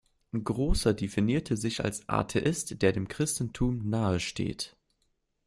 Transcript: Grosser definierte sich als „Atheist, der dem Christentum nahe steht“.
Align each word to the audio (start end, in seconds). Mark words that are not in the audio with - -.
Grosser 0.33 0.95
definierte 0.95 1.55
sich 1.55 1.83
als 1.83 2.09
„Atheist, 2.09 2.81
der 2.81 2.91
dem 2.91 3.07
Christentum 3.07 3.87
nahe 3.87 4.19
steht“. 4.19 4.75